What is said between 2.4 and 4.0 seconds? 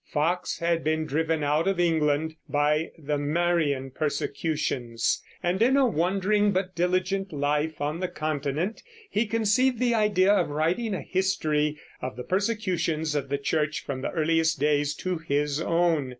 by the Marian